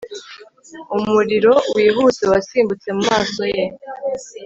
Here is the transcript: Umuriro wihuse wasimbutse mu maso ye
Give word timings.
Umuriro 0.97 1.53
wihuse 1.75 2.23
wasimbutse 2.31 2.87
mu 2.95 3.01
maso 3.11 3.41
ye 3.53 3.65